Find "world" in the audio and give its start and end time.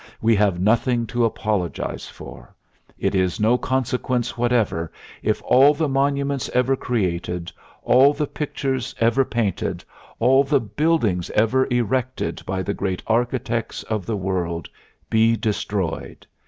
14.17-14.67